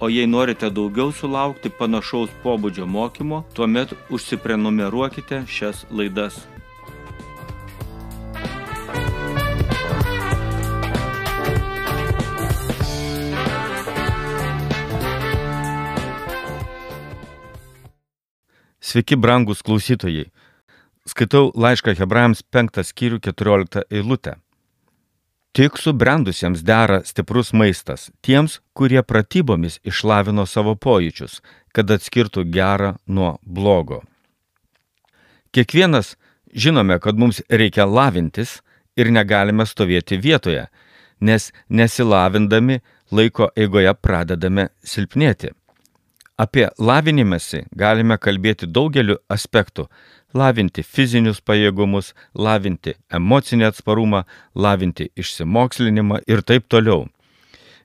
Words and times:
O 0.00 0.08
jei 0.08 0.26
norite 0.26 0.70
daugiau 0.70 1.12
sulaukti 1.14 1.70
panašaus 1.70 2.32
pobūdžio 2.42 2.86
mokymo, 2.86 3.44
tuomet 3.54 3.94
užsiprenumeruokite 4.10 5.44
šias 5.46 5.84
laidas. 5.90 6.40
Sveiki, 18.82 19.16
brangus 19.16 19.62
klausytojai. 19.62 20.28
Skaitau 21.06 21.48
laišką 21.54 21.96
Hebrajams 21.98 22.44
5 22.54 22.82
skyrių 22.90 23.18
14 23.24 23.86
eilutę. 23.90 24.36
Tik 25.54 25.76
subrendusiems 25.78 26.64
dera 26.66 26.96
stiprus 27.06 27.52
maistas, 27.54 28.08
tiems, 28.26 28.56
kurie 28.74 29.02
pratybomis 29.06 29.76
išlavino 29.86 30.48
savo 30.50 30.72
pojūčius, 30.74 31.36
kad 31.70 31.92
atskirtų 31.94 32.42
gerą 32.56 32.96
nuo 33.06 33.36
blogo. 33.46 34.00
Kiekvienas 35.54 36.16
žinome, 36.50 36.98
kad 36.98 37.14
mums 37.14 37.38
reikia 37.46 37.86
lavintis 37.86 38.56
ir 38.98 39.12
negalime 39.14 39.62
stovėti 39.62 40.18
vietoje, 40.18 40.66
nes 41.20 41.52
nesilavindami 41.70 42.80
laiko 43.14 43.52
eigoje 43.54 43.94
pradedame 43.94 44.72
silpnėti. 44.82 45.54
Apie 46.34 46.64
lavinimąsi 46.82 47.60
galime 47.78 48.16
kalbėti 48.18 48.66
daugeliu 48.66 49.14
aspektų, 49.30 49.84
lavinti 50.34 50.82
fizinius 50.82 51.38
pajėgumus, 51.38 52.08
lavinti 52.34 52.96
emocinį 53.18 53.68
atsparumą, 53.68 54.24
lavinti 54.54 55.12
išsimokslinimą 55.14 56.24
ir 56.26 56.42
taip 56.42 56.66
toliau. 56.66 57.04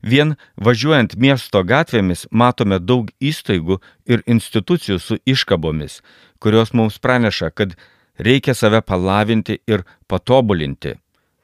Vien 0.02 0.34
važiuojant 0.58 1.14
miesto 1.16 1.62
gatvėmis 1.62 2.26
matome 2.32 2.80
daug 2.80 3.12
įstaigų 3.22 3.78
ir 4.10 4.26
institucijų 4.26 4.98
su 4.98 5.20
iškabomis, 5.30 6.02
kurios 6.42 6.74
mums 6.74 6.98
praneša, 6.98 7.52
kad 7.54 7.78
reikia 8.18 8.58
save 8.58 8.82
palavinti 8.82 9.60
ir 9.68 9.86
patobulinti. 10.08 10.96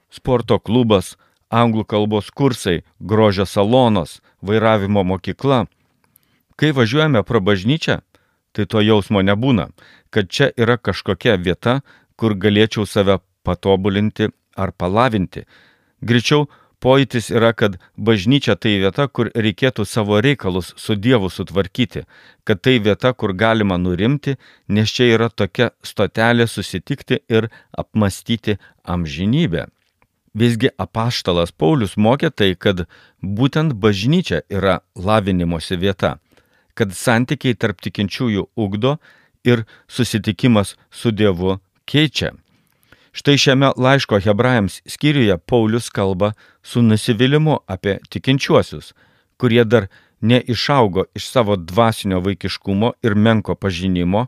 Sporto 0.09 0.57
klubas, 0.57 1.19
anglų 1.53 1.85
kalbos 1.85 2.33
kursai, 2.33 2.81
grožio 2.99 3.45
salonas, 3.45 4.21
vairavimo 4.41 5.03
mokykla. 5.03 5.67
Kai 6.55 6.71
važiuojame 6.71 7.23
pro 7.23 7.41
bažnyčią, 7.43 7.99
tai 8.55 8.65
to 8.65 8.81
jausmo 8.81 9.21
nebūna, 9.21 9.69
kad 10.09 10.29
čia 10.31 10.51
yra 10.55 10.77
kažkokia 10.77 11.35
vieta, 11.35 11.81
kur 12.15 12.35
galėčiau 12.39 12.87
save 12.87 13.19
patobulinti 13.43 14.31
ar 14.55 14.71
palavinti. 14.71 15.43
Greičiau 15.99 16.47
pojūtis 16.83 17.31
yra, 17.33 17.51
kad 17.57 17.77
bažnyčia 17.97 18.55
tai 18.55 18.77
vieta, 18.83 19.07
kur 19.07 19.31
reikėtų 19.35 19.85
savo 19.89 20.21
reikalus 20.23 20.71
su 20.79 20.95
Dievu 20.95 21.31
sutvarkyti, 21.33 22.05
kad 22.47 22.61
tai 22.63 22.77
vieta, 22.79 23.13
kur 23.13 23.33
galima 23.33 23.77
nurimti, 23.81 24.37
nes 24.67 24.91
čia 24.95 25.09
yra 25.15 25.29
tokia 25.29 25.71
stotelė 25.83 26.47
susitikti 26.47 27.21
ir 27.29 27.49
apmastyti 27.75 28.59
amžinybę. 28.83 29.67
Visgi 30.35 30.67
apaštalas 30.77 31.53
Paulius 31.55 31.95
mokė 31.95 32.29
tai, 32.29 32.53
kad 32.59 32.85
būtent 33.23 33.73
bažnyčia 33.79 34.41
yra 34.51 34.81
lavinimosi 34.95 35.79
vieta, 35.79 36.17
kad 36.75 36.93
santykiai 36.93 37.55
tarp 37.55 37.81
tikinčiųjų 37.81 38.47
ugdo 38.55 38.97
ir 39.47 39.65
susitikimas 39.87 40.75
su 40.91 41.11
Dievu 41.11 41.57
keičia. 41.89 42.33
Štai 43.15 43.37
šiame 43.39 43.71
laiško 43.79 44.19
hebrajams 44.19 44.81
skyriuje 44.91 45.37
Paulius 45.37 45.89
kalba 45.89 46.33
su 46.63 46.81
nusivylimu 46.83 47.61
apie 47.67 47.99
tikinčiuosius, 48.11 48.91
kurie 49.39 49.63
dar 49.63 49.87
neišaugo 50.21 51.05
iš 51.15 51.29
savo 51.31 51.55
dvasinio 51.55 52.19
vaikiškumo 52.19 52.91
ir 53.03 53.15
menko 53.15 53.55
pažinimo, 53.55 54.25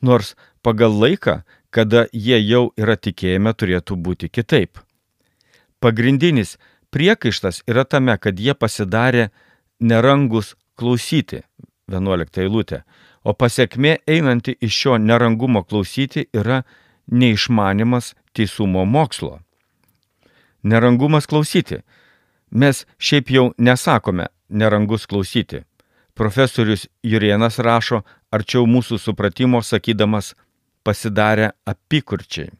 nors 0.00 0.34
pagal 0.62 0.98
laiką, 1.00 1.42
kada 1.70 2.06
jie 2.12 2.38
jau 2.48 2.64
yra 2.78 2.96
tikėjime, 2.96 3.52
turėtų 3.54 3.96
būti 3.98 4.30
kitaip. 4.30 4.78
Pagrindinis 5.78 6.56
priekaištas 6.94 7.62
yra 7.70 7.84
tame, 7.84 8.14
kad 8.18 8.38
jie 8.40 8.54
pasidarė 8.54 9.28
nerangus 9.80 10.54
klausyti, 10.78 11.42
11 11.90 12.40
eilutė, 12.44 12.82
o 13.24 13.34
pasiekmė 13.34 13.98
einanti 14.08 14.56
iš 14.60 14.76
šio 14.80 14.98
nerangumo 14.98 15.64
klausyti 15.64 16.28
yra 16.32 16.62
neišmanimas 17.06 18.14
teisumo 18.32 18.84
mokslo. 18.84 19.40
Nerangumas 20.62 21.26
klausyti. 21.28 21.82
Mes 22.50 22.84
šiaip 22.98 23.30
jau 23.30 23.52
nesakome 23.58 24.26
nerangus 24.48 25.06
klausyti. 25.06 25.64
Profesorius 26.14 26.86
Jurienas 27.02 27.58
rašo 27.58 28.04
arčiau 28.32 28.66
mūsų 28.70 29.00
supratimo 29.02 29.60
sakydamas 29.62 30.34
pasidarę 30.86 31.50
apikurčiai. 31.66 32.52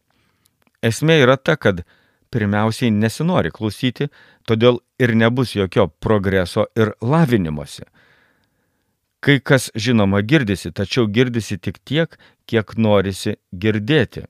Esmė 0.85 1.21
yra 1.23 1.37
ta, 1.37 1.56
kad 1.56 1.85
pirmiausiai 2.35 2.91
nesinori 2.91 3.53
klausyti, 3.55 4.11
todėl 4.45 4.81
ir 4.99 5.15
nebus 5.15 5.55
jokio 5.55 5.87
progreso 5.89 6.67
ir 6.77 6.93
lavinimosi. 7.01 7.87
Kai 9.25 9.39
kas 9.41 9.71
žinoma 9.73 10.21
girdisi, 10.21 10.69
tačiau 10.69 11.07
girdisi 11.09 11.57
tik 11.57 11.79
tiek, 11.89 12.17
kiek 12.45 12.75
norisi 12.77 13.39
girdėti. 13.57 14.27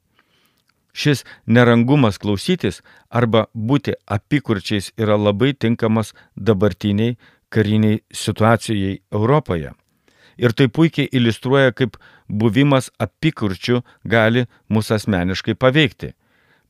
Šis 0.95 1.25
nerangumas 1.51 2.21
klausytis 2.23 2.79
arba 3.11 3.49
būti 3.55 3.97
apikurčiais 4.17 4.93
yra 4.95 5.17
labai 5.19 5.51
tinkamas 5.59 6.13
dabartiniai 6.37 7.17
kariniai 7.51 8.05
situacijai 8.15 9.01
Europoje. 9.11 9.73
Ir 10.39 10.55
tai 10.55 10.69
puikiai 10.71 11.11
iliustruoja, 11.11 11.75
kaip 11.75 11.99
buvimas 12.31 12.93
apikurčių 13.03 13.83
gali 14.07 14.47
mus 14.69 14.95
asmeniškai 14.95 15.59
paveikti. 15.59 16.15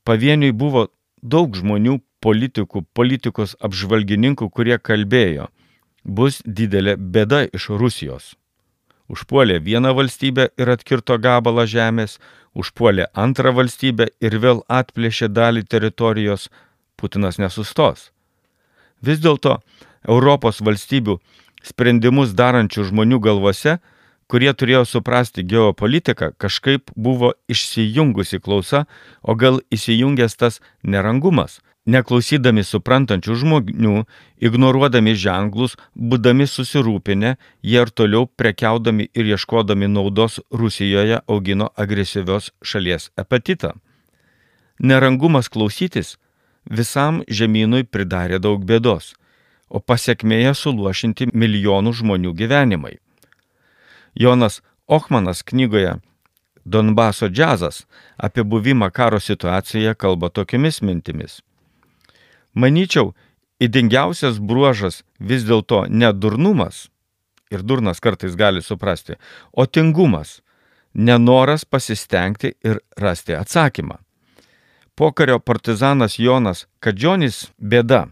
Pavieniui 0.05 0.53
buvo 0.53 0.87
daug 1.21 1.53
žmonių, 1.53 1.99
politikų, 2.25 2.81
politikos 2.97 3.53
apžvalgininkų, 3.61 4.49
kurie 4.49 4.77
kalbėjo, 4.81 5.45
bus 6.05 6.41
didelė 6.45 6.95
bėda 6.97 7.45
iš 7.53 7.69
Rusijos. 7.81 8.35
Užpuolė 9.09 9.59
vieną 9.61 9.93
valstybę 9.97 10.47
ir 10.57 10.69
atkirto 10.69 11.17
gabalą 11.21 11.65
žemės, 11.69 12.17
užpuolė 12.57 13.09
antrą 13.13 13.51
valstybę 13.53 14.07
ir 14.21 14.37
vėl 14.41 14.63
atplėšė 14.69 15.29
dalį 15.29 15.65
teritorijos, 15.69 16.49
Putinas 16.95 17.35
nesustos. 17.37 18.11
Vis 19.03 19.19
dėlto 19.19 19.57
Europos 20.07 20.61
valstybių 20.63 21.17
sprendimus 21.65 22.31
darančių 22.37 22.85
žmonių 22.89 23.19
galvose, 23.19 23.79
kurie 24.31 24.53
turėjo 24.53 24.85
suprasti 24.87 25.43
geopolitiką, 25.43 26.31
kažkaip 26.37 26.89
buvo 26.95 27.33
išsijungusi 27.51 28.39
klausa, 28.39 28.85
o 29.21 29.35
gal 29.35 29.59
įsijungęs 29.73 30.37
tas 30.39 30.61
nerangumas, 30.83 31.59
Neklausydami 31.85 32.63
suprantančių 32.65 33.35
žmonių, 33.41 33.97
ignoruodami 34.41 35.13
ženklus, 35.13 35.75
būdami 35.93 36.47
susirūpinę, 36.49 37.35
jie 37.61 37.83
ir 37.83 37.91
toliau 37.93 38.25
prekiaudami 38.25 39.11
ir 39.13 39.29
ieškodami 39.35 39.91
naudos 39.93 40.39
Rusijoje 40.49 41.21
augino 41.29 41.69
agresyvios 41.77 42.49
šalies 42.65 43.11
apetitą. 43.21 43.75
Nerangumas 44.79 45.47
klausytis 45.47 46.17
visam 46.65 47.21
žemynui 47.29 47.85
pridarė 47.85 48.41
daug 48.41 48.65
bėdos, 48.65 49.13
o 49.69 49.77
pasiekmėje 49.77 50.57
suluošinti 50.57 51.29
milijonų 51.37 51.93
žmonių 52.01 52.33
gyvenimai. 52.33 52.97
Jonas 54.15 54.63
Ochmanas 54.87 55.43
knygoje 55.43 55.99
Donbaso 56.65 57.29
džiazas 57.29 57.85
apie 58.17 58.43
buvimą 58.43 58.89
karo 58.89 59.19
situacijoje 59.19 59.93
kalba 59.93 60.29
tokiamis 60.29 60.81
mintimis. 60.81 61.43
Manyčiau, 62.55 63.13
įdingiausias 63.59 64.39
bruožas 64.39 65.03
vis 65.19 65.43
dėlto 65.43 65.85
ne 65.89 66.11
durnumas 66.13 66.87
ir 67.51 67.63
durnas 67.63 68.01
kartais 68.01 68.35
gali 68.35 68.61
suprasti, 68.61 69.15
o 69.51 69.65
tingumas- 69.65 70.41
nenoras 71.07 71.65
pasistengti 71.65 72.53
ir 72.63 72.79
rasti 72.97 73.33
atsakymą. 73.33 73.97
Pokario 74.95 75.39
partizanas 75.39 76.17
Jonas 76.17 76.65
Kadžionis 76.79 77.51
bėda 77.59 78.09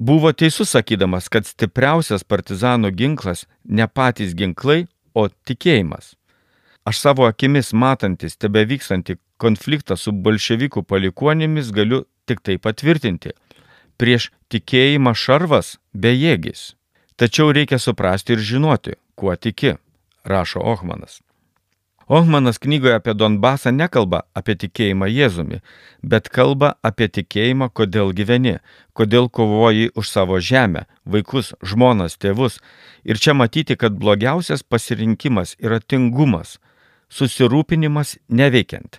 buvo 0.00 0.32
teisus 0.32 0.70
sakydamas, 0.70 1.28
kad 1.28 1.46
stipriausias 1.46 2.24
partizanų 2.24 2.90
ginklas 2.90 3.46
ne 3.64 3.86
patys 3.86 4.34
ginklai, 4.34 4.86
o 5.14 5.28
tikėjimas. 5.28 6.14
Aš 6.86 6.98
savo 6.98 7.26
akimis 7.28 7.72
matantis 7.72 8.36
tebe 8.36 8.64
vykstantį 8.64 9.18
konfliktą 9.38 9.96
su 9.96 10.12
bolševikų 10.12 10.82
palikuonėmis 10.88 11.70
galiu 11.76 12.04
tik 12.26 12.40
tai 12.42 12.56
patvirtinti. 12.58 13.34
Prieš 14.00 14.30
tikėjimą 14.48 15.12
šarvas 15.12 15.74
bejėgis. 15.92 16.74
Tačiau 17.20 17.50
reikia 17.52 17.76
suprasti 17.76 18.32
ir 18.32 18.40
žinoti, 18.40 18.94
kuo 19.12 19.34
tiki, 19.36 19.74
rašo 20.24 20.62
Ohmanas. 20.64 21.18
Ohmanas 22.08 22.58
knygoje 22.58 22.94
apie 22.96 23.12
Donbasą 23.14 23.70
nekalba 23.70 24.22
apie 24.34 24.56
tikėjimą 24.62 25.06
Jėzumi, 25.06 25.60
bet 26.02 26.30
kalba 26.32 26.70
apie 26.82 27.10
tikėjimą, 27.12 27.68
kodėl 27.70 28.14
gyveni, 28.16 28.56
kodėl 28.96 29.28
kovoji 29.28 29.92
už 29.94 30.08
savo 30.08 30.40
žemę, 30.40 30.86
vaikus, 31.04 31.52
žmonas, 31.60 32.16
tėvus. 32.16 32.56
Ir 33.04 33.20
čia 33.20 33.36
matyti, 33.36 33.76
kad 33.76 34.00
blogiausias 34.00 34.64
pasirinkimas 34.64 35.54
yra 35.60 35.78
tingumas, 35.78 36.56
susirūpinimas 37.12 38.16
neveikiant, 38.26 38.98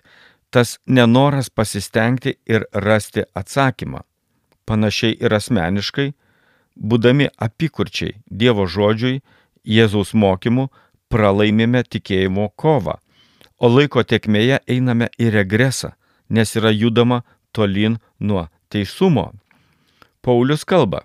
tas 0.53 0.77
nenoras 0.86 1.50
pasistengti 1.50 2.38
ir 2.45 2.69
rasti 2.71 3.25
atsakymą. 3.36 4.06
Panašiai 4.72 5.18
ir 5.20 5.34
asmeniškai, 5.36 6.14
būdami 6.80 7.26
apikurčiai 7.46 8.14
Dievo 8.42 8.64
žodžiui, 8.64 9.18
Jėzaus 9.68 10.14
mokymu, 10.16 10.70
pralaimime 11.12 11.82
tikėjimo 11.84 12.46
kovą, 12.56 12.96
o 13.60 13.68
laiko 13.68 14.06
tekmėje 14.08 14.62
einame 14.72 15.10
į 15.20 15.34
regresą, 15.36 15.92
nes 16.30 16.56
yra 16.56 16.72
judama 16.72 17.20
tolin 17.52 18.00
nuo 18.20 18.46
teisumo. 18.72 19.34
Paulius 20.24 20.64
kalba, 20.64 21.04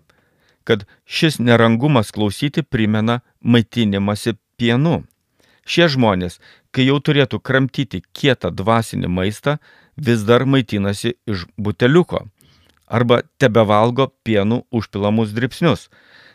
kad 0.63 0.87
šis 1.05 1.41
nerangumas 1.43 2.15
klausyti 2.15 2.63
primena 2.63 3.19
maitinimąsi 3.43 4.37
pienu. 4.57 5.03
Šie 5.67 5.91
žmonės, 5.91 6.39
kai 6.71 6.87
jau 6.87 7.01
turėtų 7.03 7.43
kramtyti 7.43 8.05
kietą 8.15 8.55
dvasinį 8.55 9.11
maistą, 9.11 9.59
vis 9.99 10.23
dar 10.23 10.47
maitinasi 10.47 11.17
iš 11.27 11.49
buteliuko 11.59 12.29
arba 12.87 13.23
tebevalgo 13.38 14.11
pienų 14.27 14.62
užpilamus 14.71 15.35
dripsnius. 15.37 15.88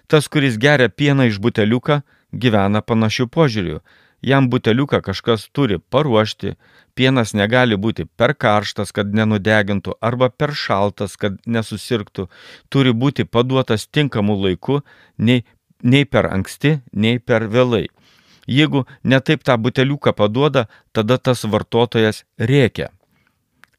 Tas, 0.07 0.27
kuris 0.27 0.57
geria 0.59 0.89
pieną 0.89 1.29
iš 1.31 1.39
buteliuką, 1.39 2.01
gyvena 2.31 2.81
panašių 2.83 3.27
požiūrių. 3.31 3.79
Jam 4.21 4.49
buteliuką 4.51 4.99
kažkas 5.01 5.47
turi 5.49 5.79
paruošti, 5.79 6.53
pienas 6.93 7.33
negali 7.33 7.77
būti 7.77 8.05
per 8.05 8.35
karštas, 8.37 8.91
kad 8.93 9.15
nenudegintų, 9.17 9.95
arba 10.01 10.29
per 10.29 10.53
šaltas, 10.53 11.15
kad 11.17 11.39
nesusirgtų, 11.47 12.27
turi 12.69 12.93
būti 12.93 13.25
paduotas 13.25 13.87
tinkamu 13.87 14.37
laiku, 14.43 14.83
nei, 15.17 15.41
nei 15.81 16.05
per 16.05 16.29
anksti, 16.29 16.81
nei 16.93 17.17
per 17.17 17.47
vėlai. 17.49 17.87
Jeigu 18.45 18.85
netaip 19.03 19.43
tą 19.47 19.57
buteliuką 19.57 20.13
paduoda, 20.13 20.67
tada 20.93 21.17
tas 21.17 21.43
vartotojas 21.45 22.23
rėkia. 22.37 22.91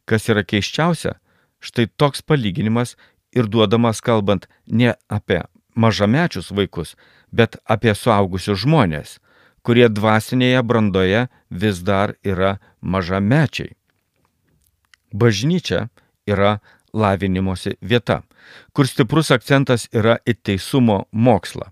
Kas 0.06 0.26
yra 0.32 0.42
keiščiausia, 0.42 1.20
Štai 1.62 1.86
toks 1.96 2.22
palyginimas 2.26 2.96
ir 3.32 3.46
duodamas 3.46 4.02
kalbant 4.02 4.48
ne 4.66 4.94
apie 5.08 5.40
mažamečius 5.74 6.50
vaikus, 6.50 6.96
bet 7.32 7.56
apie 7.64 7.94
suaugusius 7.96 8.64
žmonės, 8.64 9.16
kurie 9.62 9.88
dvasinėje 9.88 10.62
brandoje 10.66 11.26
vis 11.48 11.80
dar 11.86 12.16
yra 12.26 12.58
mažamečiai. 12.82 13.72
Bažnyčia 15.12 15.88
yra 16.26 16.58
lavinimosi 16.92 17.74
vieta, 17.80 18.20
kur 18.72 18.88
stiprus 18.88 19.30
akcentas 19.34 19.86
yra 19.94 20.18
į 20.28 20.34
teisumo 20.44 20.98
mokslą. 21.12 21.70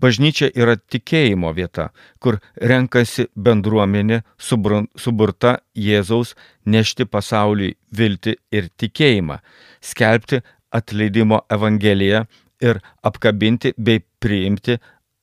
Bažnyčia 0.00 0.50
yra 0.54 0.76
tikėjimo 0.76 1.52
vieta, 1.56 1.90
kur 2.18 2.40
renkasi 2.56 3.28
bendruomenė 3.36 4.22
suburta 4.38 5.58
Jėzaus 5.76 6.34
nešti 6.64 7.06
pasauliui 7.06 7.76
viltį 7.92 8.36
ir 8.52 8.70
tikėjimą, 8.80 9.40
skelbti 9.80 10.42
atleidimo 10.72 11.42
evangeliją 11.52 12.24
ir 12.62 12.80
apkabinti 13.04 13.74
bei 13.76 14.02
priimti 14.22 14.78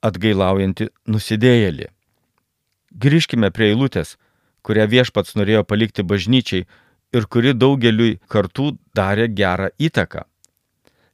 atgailaujantį 0.06 0.90
nusidėjėlį. 1.12 1.88
Grįžkime 3.00 3.50
prie 3.54 3.72
eilutės, 3.74 4.18
kurią 4.66 4.88
viešpats 4.92 5.36
norėjo 5.40 5.63
palikti 5.68 6.04
bažnyčiai 6.04 6.66
ir 7.14 7.26
kuri 7.26 7.54
daugeliui 7.58 8.20
kartų 8.30 8.74
darė 8.96 9.28
gerą 9.34 9.70
įtaką. 9.80 10.26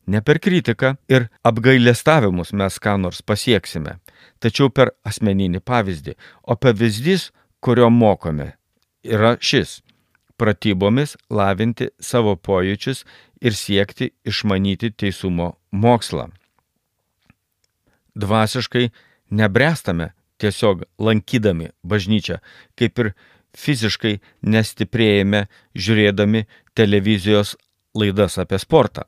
Ne 0.08 0.22
per 0.22 0.38
kritiką 0.40 0.94
ir 1.10 1.30
apgailestavimus 1.44 2.54
mes 2.54 2.78
ką 2.80 2.98
nors 3.02 3.24
pasieksime, 3.26 3.98
tačiau 4.40 4.70
per 4.70 4.94
asmeninį 5.08 5.64
pavyzdį, 5.66 6.14
o 6.46 6.56
pavyzdys, 6.56 7.32
kurio 7.60 7.90
mokome, 7.90 8.54
yra 9.04 9.38
šis- 9.42 9.82
pratybomis 10.40 11.16
lavinti 11.30 11.90
savo 12.00 12.36
pojūčius 12.36 13.04
ir 13.42 13.52
siekti 13.52 14.12
išmanyti 14.26 14.92
teisumo 14.92 15.56
mokslą. 15.72 16.30
Dvasiškai 18.16 18.92
nebrestame 19.32 20.14
tiesiog 20.38 20.84
lankydami 21.00 21.72
bažnyčią, 21.84 22.40
kaip 22.78 23.00
ir 23.00 23.14
fiziškai 23.56 24.19
nestiprėjame 24.44 25.46
žiūrėdami 25.75 26.46
televizijos 26.75 27.56
laidas 27.96 28.38
apie 28.42 28.60
sportą. 28.60 29.06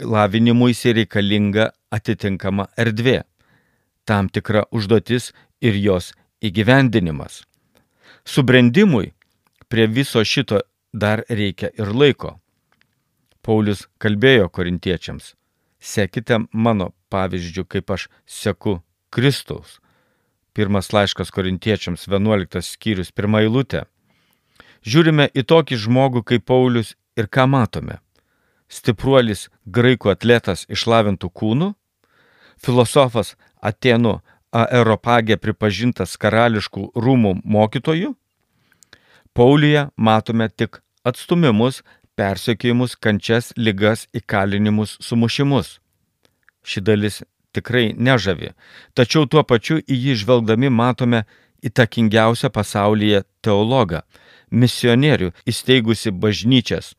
Lavinimui 0.00 0.72
reikalinga 0.72 1.70
atitinkama 1.90 2.68
erdvė, 2.78 3.22
tam 4.04 4.28
tikra 4.28 4.64
užduotis 4.70 5.32
ir 5.60 5.74
jos 5.74 6.12
įgyvendinimas. 6.40 7.42
Subrendimui 8.24 9.12
prie 9.68 9.86
viso 9.86 10.22
šito 10.24 10.62
dar 10.92 11.24
reikia 11.28 11.70
ir 11.76 11.92
laiko. 11.92 12.38
Paulius 13.42 13.88
kalbėjo 13.98 14.48
korintiečiams, 14.48 15.34
sekite 15.80 16.38
mano 16.52 16.92
pavyzdžių, 17.10 17.64
kaip 17.64 17.90
aš 17.90 18.08
seku 18.26 18.80
Kristaus 19.10 19.79
Pirmas 20.60 20.90
laiškas 20.92 21.30
korintiečiams 21.32 22.02
11 22.04 22.60
skyrius, 22.60 23.08
pirmą 23.16 23.38
eilutę. 23.46 23.86
Žiūrime 24.84 25.30
į 25.32 25.46
tokį 25.48 25.78
žmogų 25.86 26.20
kaip 26.28 26.44
Paulius 26.50 26.90
ir 27.16 27.30
ką 27.32 27.46
matome? 27.48 27.96
Stipruolis 28.68 29.46
graikų 29.64 30.10
atletas 30.12 30.66
išlavintų 30.68 31.30
kūnų, 31.32 31.70
filosofas 32.60 33.38
Atenų 33.70 34.18
aeropagė 34.52 35.40
pripažintas 35.40 36.18
karališkų 36.20 36.90
rūmų 36.92 37.38
mokytojų. 37.56 38.12
Pauliuje 39.32 39.88
matome 39.96 40.50
tik 40.52 40.82
atstumimus, 41.08 41.80
persekiojimus, 42.20 43.00
kančias, 43.00 43.54
ligas, 43.56 44.10
įkalinimus, 44.12 44.98
sumušimus. 45.00 45.78
Ši 46.60 46.84
dalis 46.84 47.22
tikrai 47.56 47.92
nežavi, 47.96 48.52
tačiau 48.94 49.26
tuo 49.26 49.42
pačiu 49.44 49.80
į 49.80 49.96
jį 50.04 50.16
žvelgdami 50.22 50.70
matome 50.70 51.24
įtakingiausią 51.66 52.50
pasaulyje 52.54 53.22
teologą, 53.44 54.02
misionierių 54.50 55.30
įsteigusi 55.50 56.12
bažnyčias, 56.12 56.94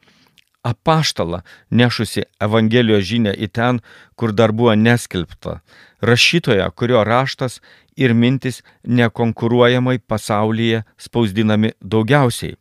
apaštalą 0.64 1.42
nešusi 1.72 2.24
Evangelijos 2.40 3.06
žinę 3.10 3.34
į 3.34 3.48
ten, 3.58 3.82
kur 4.16 4.34
dar 4.34 4.54
buvo 4.54 4.76
neskelbta, 4.76 5.60
rašytoją, 6.02 6.70
kurio 6.78 7.04
raštas 7.04 7.60
ir 7.98 8.14
mintis 8.14 8.62
nekonkuruojamai 8.86 9.98
pasaulyje 10.00 10.84
spausdinami 10.98 11.74
daugiausiai. 11.82 12.58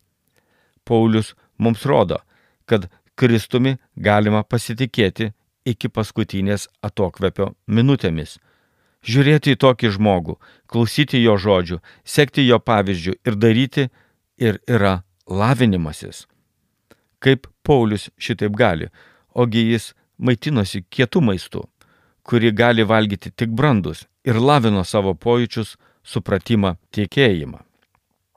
Paulius 0.85 1.35
mums 1.59 1.85
rodo, 1.85 2.18
kad 2.66 2.88
Kristumi 3.14 3.76
galima 3.97 4.42
pasitikėti 4.42 5.32
iki 5.64 5.88
paskutinės 5.88 6.69
atokvepio 6.85 7.52
minutėmis. 7.67 8.38
Žiūrėti 9.00 9.55
į 9.55 9.61
tokį 9.61 9.93
žmogų, 9.97 10.37
klausyti 10.69 11.23
jo 11.23 11.37
žodžių, 11.40 11.81
sekti 12.05 12.45
jo 12.45 12.59
pavyzdžių 12.61 13.14
ir 13.25 13.38
daryti 13.40 13.88
ir 14.37 14.61
yra 14.69 15.00
lavinimasis. 15.26 16.26
Kaip 17.21 17.49
Paulius 17.64 18.11
šitaip 18.21 18.52
gali, 18.57 18.90
ogi 19.33 19.71
jis 19.71 19.93
maitinosi 20.19 20.85
kietų 20.88 21.25
maistų, 21.25 21.64
kurį 22.25 22.52
gali 22.52 22.85
valgyti 22.85 23.33
tik 23.33 23.52
brandus 23.57 24.05
ir 24.25 24.37
lavino 24.37 24.85
savo 24.85 25.14
pojūčius, 25.17 25.76
supratimą, 26.05 26.76
tikėjimą. 26.93 27.70